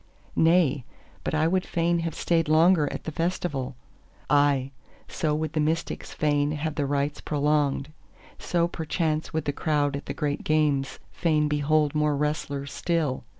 —"Nay, 0.35 0.83
but 1.23 1.35
I 1.35 1.47
would 1.47 1.63
fain 1.63 1.99
have 1.99 2.15
stayed 2.15 2.49
longer 2.49 2.91
at 2.91 3.03
the 3.03 3.11
Festival."—Ah, 3.11 4.71
so 5.07 5.35
would 5.35 5.53
the 5.53 5.59
mystics 5.59 6.11
fain 6.11 6.53
have 6.53 6.73
the 6.73 6.87
rites 6.87 7.21
prolonged; 7.21 7.91
so 8.39 8.67
perchance 8.67 9.31
would 9.31 9.45
the 9.45 9.53
crowd 9.53 9.95
at 9.95 10.07
the 10.07 10.15
Great 10.15 10.43
Games 10.43 10.97
fain 11.11 11.47
behold 11.47 11.93
more 11.93 12.17
wrestlers 12.17 12.73
still. 12.73 13.25